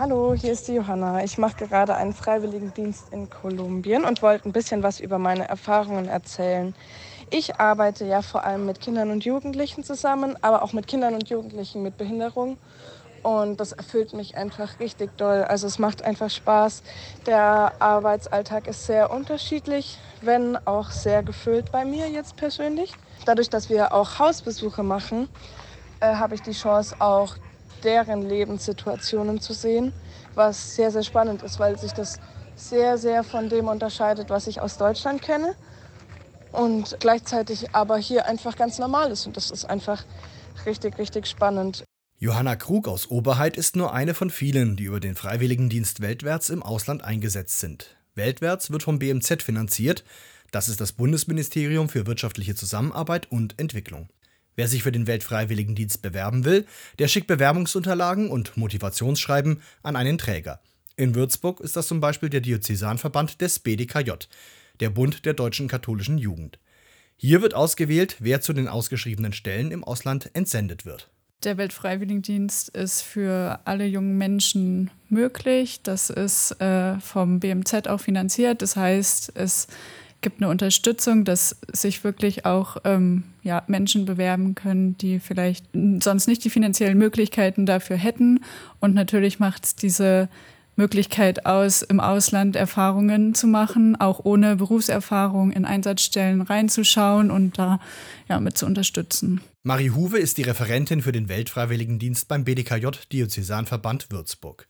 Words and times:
Hallo, 0.00 0.32
hier 0.32 0.52
ist 0.52 0.66
die 0.66 0.72
Johanna. 0.72 1.22
Ich 1.24 1.36
mache 1.36 1.56
gerade 1.56 1.94
einen 1.94 2.14
Freiwilligendienst 2.14 3.12
in 3.12 3.28
Kolumbien 3.28 4.06
und 4.06 4.22
wollte 4.22 4.48
ein 4.48 4.52
bisschen 4.52 4.82
was 4.82 4.98
über 4.98 5.18
meine 5.18 5.46
Erfahrungen 5.46 6.08
erzählen. 6.08 6.74
Ich 7.28 7.56
arbeite 7.56 8.06
ja 8.06 8.22
vor 8.22 8.44
allem 8.44 8.64
mit 8.64 8.80
Kindern 8.80 9.10
und 9.10 9.26
Jugendlichen 9.26 9.84
zusammen, 9.84 10.38
aber 10.40 10.62
auch 10.62 10.72
mit 10.72 10.86
Kindern 10.86 11.12
und 11.12 11.28
Jugendlichen 11.28 11.82
mit 11.82 11.98
Behinderung. 11.98 12.56
Und 13.22 13.60
das 13.60 13.72
erfüllt 13.72 14.14
mich 14.14 14.38
einfach 14.38 14.80
richtig 14.80 15.18
doll. 15.18 15.44
Also 15.44 15.66
es 15.66 15.78
macht 15.78 16.00
einfach 16.00 16.30
Spaß. 16.30 16.82
Der 17.26 17.74
Arbeitsalltag 17.78 18.68
ist 18.68 18.86
sehr 18.86 19.10
unterschiedlich, 19.10 19.98
wenn 20.22 20.56
auch 20.66 20.92
sehr 20.92 21.22
gefüllt 21.22 21.70
bei 21.72 21.84
mir 21.84 22.08
jetzt 22.08 22.36
persönlich. 22.36 22.94
Dadurch, 23.26 23.50
dass 23.50 23.68
wir 23.68 23.92
auch 23.92 24.18
Hausbesuche 24.18 24.82
machen, 24.82 25.28
äh, 26.00 26.14
habe 26.14 26.36
ich 26.36 26.40
die 26.40 26.52
Chance 26.52 26.96
auch 27.00 27.36
deren 27.84 28.22
Lebenssituationen 28.28 29.40
zu 29.40 29.52
sehen, 29.52 29.92
was 30.34 30.76
sehr, 30.76 30.90
sehr 30.90 31.02
spannend 31.02 31.42
ist, 31.42 31.58
weil 31.58 31.78
sich 31.78 31.92
das 31.92 32.18
sehr, 32.54 32.98
sehr 32.98 33.24
von 33.24 33.48
dem 33.48 33.68
unterscheidet, 33.68 34.30
was 34.30 34.46
ich 34.46 34.60
aus 34.60 34.76
Deutschland 34.76 35.22
kenne 35.22 35.54
und 36.52 36.96
gleichzeitig 37.00 37.74
aber 37.74 37.96
hier 37.96 38.26
einfach 38.26 38.56
ganz 38.56 38.78
normal 38.78 39.10
ist 39.10 39.26
und 39.26 39.36
das 39.36 39.50
ist 39.50 39.64
einfach 39.64 40.04
richtig, 40.66 40.98
richtig 40.98 41.26
spannend. 41.26 41.84
Johanna 42.18 42.54
Krug 42.56 42.86
aus 42.86 43.10
Oberheit 43.10 43.56
ist 43.56 43.76
nur 43.76 43.94
eine 43.94 44.12
von 44.12 44.28
vielen, 44.28 44.76
die 44.76 44.84
über 44.84 45.00
den 45.00 45.14
Freiwilligendienst 45.14 46.00
Weltwärts 46.00 46.50
im 46.50 46.62
Ausland 46.62 47.02
eingesetzt 47.02 47.60
sind. 47.60 47.96
Weltwärts 48.14 48.70
wird 48.70 48.82
vom 48.82 48.98
BMZ 48.98 49.42
finanziert, 49.42 50.04
das 50.50 50.68
ist 50.68 50.80
das 50.80 50.92
Bundesministerium 50.92 51.88
für 51.88 52.06
wirtschaftliche 52.06 52.54
Zusammenarbeit 52.54 53.30
und 53.30 53.58
Entwicklung. 53.58 54.08
Wer 54.60 54.68
sich 54.68 54.82
für 54.82 54.92
den 54.92 55.06
Weltfreiwilligendienst 55.06 56.02
bewerben 56.02 56.44
will, 56.44 56.66
der 56.98 57.08
schickt 57.08 57.28
Bewerbungsunterlagen 57.28 58.28
und 58.28 58.58
Motivationsschreiben 58.58 59.62
an 59.82 59.96
einen 59.96 60.18
Träger. 60.18 60.60
In 60.96 61.14
Würzburg 61.14 61.60
ist 61.60 61.76
das 61.76 61.88
zum 61.88 62.00
Beispiel 62.00 62.28
der 62.28 62.42
Diözesanverband 62.42 63.40
des 63.40 63.60
BDKJ, 63.60 64.10
der 64.80 64.90
Bund 64.90 65.24
der 65.24 65.32
deutschen 65.32 65.66
katholischen 65.66 66.18
Jugend. 66.18 66.58
Hier 67.16 67.40
wird 67.40 67.54
ausgewählt, 67.54 68.16
wer 68.18 68.42
zu 68.42 68.52
den 68.52 68.68
ausgeschriebenen 68.68 69.32
Stellen 69.32 69.70
im 69.70 69.82
Ausland 69.82 70.28
entsendet 70.34 70.84
wird. 70.84 71.08
Der 71.42 71.56
Weltfreiwilligendienst 71.56 72.68
ist 72.68 73.00
für 73.00 73.60
alle 73.64 73.86
jungen 73.86 74.18
Menschen 74.18 74.90
möglich. 75.08 75.80
Das 75.82 76.10
ist 76.10 76.60
äh, 76.60 77.00
vom 77.00 77.40
BMZ 77.40 77.88
auch 77.88 78.00
finanziert. 78.00 78.60
Das 78.60 78.76
heißt, 78.76 79.32
es 79.36 79.68
gibt 80.20 80.40
eine 80.40 80.50
Unterstützung, 80.50 81.24
dass 81.24 81.56
sich 81.72 82.04
wirklich 82.04 82.44
auch 82.44 82.76
ähm, 82.84 83.24
ja, 83.42 83.62
Menschen 83.66 84.04
bewerben 84.04 84.54
können, 84.54 84.96
die 84.98 85.18
vielleicht 85.18 85.66
sonst 86.00 86.26
nicht 86.26 86.44
die 86.44 86.50
finanziellen 86.50 86.98
Möglichkeiten 86.98 87.66
dafür 87.66 87.96
hätten. 87.96 88.40
Und 88.80 88.94
natürlich 88.94 89.38
macht 89.38 89.64
es 89.64 89.76
diese 89.76 90.28
Möglichkeit 90.76 91.46
aus, 91.46 91.82
im 91.82 92.00
Ausland 92.00 92.56
Erfahrungen 92.56 93.34
zu 93.34 93.46
machen, 93.46 94.00
auch 94.00 94.24
ohne 94.24 94.56
Berufserfahrung 94.56 95.52
in 95.52 95.64
Einsatzstellen 95.64 96.40
reinzuschauen 96.40 97.30
und 97.30 97.58
da 97.58 97.80
ja, 98.28 98.40
mit 98.40 98.56
zu 98.56 98.66
unterstützen. 98.66 99.40
Marie 99.62 99.90
Huwe 99.90 100.18
ist 100.18 100.38
die 100.38 100.42
Referentin 100.42 101.02
für 101.02 101.12
den 101.12 101.28
Weltfreiwilligendienst 101.28 102.28
beim 102.28 102.44
BDKJ 102.44 102.86
Diözesanverband 103.12 104.10
Würzburg. 104.10 104.68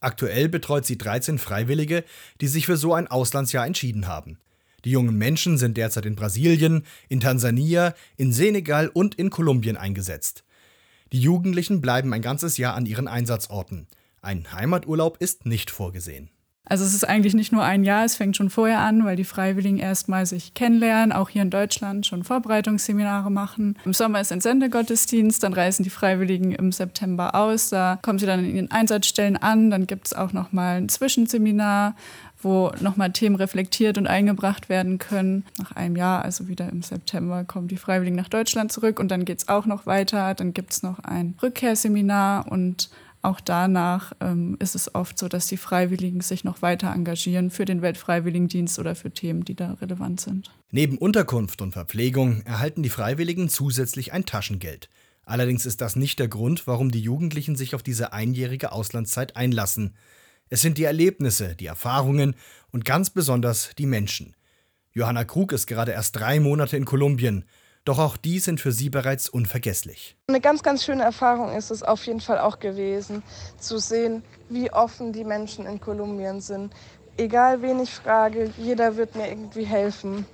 Aktuell 0.00 0.48
betreut 0.48 0.86
sie 0.86 0.96
13 0.96 1.38
Freiwillige, 1.38 2.04
die 2.40 2.46
sich 2.46 2.66
für 2.66 2.76
so 2.76 2.94
ein 2.94 3.08
Auslandsjahr 3.08 3.66
entschieden 3.66 4.06
haben. 4.06 4.38
Die 4.84 4.90
jungen 4.90 5.16
Menschen 5.16 5.58
sind 5.58 5.76
derzeit 5.76 6.06
in 6.06 6.14
Brasilien, 6.14 6.84
in 7.08 7.20
Tansania, 7.20 7.94
in 8.16 8.32
Senegal 8.32 8.88
und 8.88 9.16
in 9.16 9.30
Kolumbien 9.30 9.76
eingesetzt. 9.76 10.44
Die 11.12 11.20
Jugendlichen 11.20 11.80
bleiben 11.80 12.12
ein 12.12 12.22
ganzes 12.22 12.58
Jahr 12.58 12.74
an 12.74 12.86
ihren 12.86 13.08
Einsatzorten. 13.08 13.88
Ein 14.20 14.52
Heimaturlaub 14.52 15.16
ist 15.18 15.46
nicht 15.46 15.70
vorgesehen. 15.70 16.30
Also 16.64 16.84
es 16.84 16.92
ist 16.92 17.08
eigentlich 17.08 17.34
nicht 17.34 17.50
nur 17.50 17.64
ein 17.64 17.82
Jahr, 17.82 18.04
es 18.04 18.16
fängt 18.16 18.36
schon 18.36 18.50
vorher 18.50 18.80
an, 18.80 19.04
weil 19.04 19.16
die 19.16 19.24
Freiwilligen 19.24 19.78
erstmal 19.78 20.26
sich 20.26 20.52
kennenlernen, 20.52 21.12
auch 21.12 21.30
hier 21.30 21.40
in 21.40 21.50
Deutschland 21.50 22.06
schon 22.06 22.24
Vorbereitungsseminare 22.24 23.30
machen. 23.30 23.78
Im 23.86 23.94
Sommer 23.94 24.20
ist 24.20 24.32
ein 24.32 24.42
Sendegottesdienst, 24.42 25.42
dann 25.42 25.54
reisen 25.54 25.82
die 25.82 25.90
Freiwilligen 25.90 26.52
im 26.52 26.70
September 26.70 27.34
aus, 27.34 27.70
da 27.70 27.98
kommen 28.02 28.18
sie 28.18 28.26
dann 28.26 28.44
in 28.44 28.54
ihren 28.54 28.70
Einsatzstellen 28.70 29.38
an, 29.38 29.70
dann 29.70 29.86
gibt 29.86 30.08
es 30.08 30.12
auch 30.12 30.34
nochmal 30.34 30.76
ein 30.76 30.90
Zwischenseminar, 30.90 31.94
wo 32.40 32.70
nochmal 32.80 33.12
Themen 33.12 33.36
reflektiert 33.36 33.98
und 33.98 34.06
eingebracht 34.06 34.68
werden 34.68 34.98
können. 34.98 35.44
Nach 35.58 35.72
einem 35.72 35.96
Jahr, 35.96 36.24
also 36.24 36.48
wieder 36.48 36.68
im 36.68 36.82
September, 36.82 37.44
kommen 37.44 37.68
die 37.68 37.76
Freiwilligen 37.76 38.16
nach 38.16 38.28
Deutschland 38.28 38.70
zurück 38.70 39.00
und 39.00 39.10
dann 39.10 39.24
geht 39.24 39.38
es 39.38 39.48
auch 39.48 39.66
noch 39.66 39.86
weiter. 39.86 40.34
Dann 40.34 40.52
gibt 40.52 40.72
es 40.72 40.82
noch 40.82 41.00
ein 41.00 41.34
Rückkehrseminar 41.42 42.50
und 42.50 42.90
auch 43.22 43.40
danach 43.40 44.12
ähm, 44.20 44.56
ist 44.60 44.74
es 44.74 44.94
oft 44.94 45.18
so, 45.18 45.28
dass 45.28 45.46
die 45.46 45.56
Freiwilligen 45.56 46.20
sich 46.20 46.44
noch 46.44 46.62
weiter 46.62 46.92
engagieren 46.92 47.50
für 47.50 47.64
den 47.64 47.82
Weltfreiwilligendienst 47.82 48.78
oder 48.78 48.94
für 48.94 49.10
Themen, 49.10 49.44
die 49.44 49.54
da 49.54 49.74
relevant 49.74 50.20
sind. 50.20 50.50
Neben 50.70 50.98
Unterkunft 50.98 51.60
und 51.60 51.72
Verpflegung 51.72 52.42
erhalten 52.42 52.82
die 52.82 52.90
Freiwilligen 52.90 53.48
zusätzlich 53.48 54.12
ein 54.12 54.24
Taschengeld. 54.24 54.88
Allerdings 55.24 55.66
ist 55.66 55.80
das 55.80 55.96
nicht 55.96 56.18
der 56.20 56.28
Grund, 56.28 56.66
warum 56.66 56.90
die 56.90 57.02
Jugendlichen 57.02 57.56
sich 57.56 57.74
auf 57.74 57.82
diese 57.82 58.12
einjährige 58.12 58.72
Auslandszeit 58.72 59.36
einlassen. 59.36 59.94
Es 60.48 60.62
sind 60.62 60.78
die 60.78 60.84
Erlebnisse, 60.84 61.54
die 61.54 61.66
Erfahrungen 61.66 62.34
und 62.70 62.84
ganz 62.84 63.10
besonders 63.10 63.70
die 63.76 63.86
Menschen. 63.86 64.34
Johanna 64.92 65.24
Krug 65.24 65.52
ist 65.52 65.66
gerade 65.66 65.92
erst 65.92 66.16
drei 66.16 66.40
Monate 66.40 66.76
in 66.76 66.84
Kolumbien, 66.84 67.44
doch 67.84 67.98
auch 67.98 68.16
die 68.16 68.38
sind 68.38 68.60
für 68.60 68.72
sie 68.72 68.90
bereits 68.90 69.28
unvergesslich. 69.28 70.16
Eine 70.28 70.40
ganz, 70.40 70.62
ganz 70.62 70.84
schöne 70.84 71.02
Erfahrung 71.02 71.56
ist 71.56 71.70
es 71.70 71.82
auf 71.82 72.04
jeden 72.06 72.20
Fall 72.20 72.38
auch 72.38 72.58
gewesen, 72.58 73.22
zu 73.58 73.78
sehen, 73.78 74.22
wie 74.48 74.70
offen 74.72 75.12
die 75.12 75.24
Menschen 75.24 75.66
in 75.66 75.80
Kolumbien 75.80 76.40
sind. 76.40 76.72
Egal 77.16 77.62
wen 77.62 77.80
ich 77.80 77.90
frage, 77.90 78.52
jeder 78.58 78.96
wird 78.96 79.16
mir 79.16 79.28
irgendwie 79.28 79.64
helfen. 79.64 80.26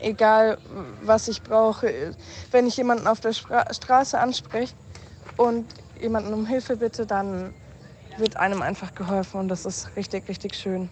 Egal 0.00 0.58
was 1.02 1.28
ich 1.28 1.42
brauche. 1.42 2.14
Wenn 2.50 2.66
ich 2.66 2.76
jemanden 2.76 3.06
auf 3.06 3.20
der 3.20 3.32
Stra 3.32 3.72
Straße 3.72 4.18
anspreche 4.18 4.74
und 5.36 5.66
jemanden 6.00 6.32
um 6.32 6.46
Hilfe 6.46 6.76
bitte, 6.76 7.06
dann 7.06 7.52
wird 8.18 8.36
einem 8.36 8.62
einfach 8.62 8.94
geholfen 8.94 9.40
und 9.40 9.48
das 9.48 9.66
ist 9.66 9.96
richtig, 9.96 10.28
richtig 10.28 10.54
schön. 10.54 10.88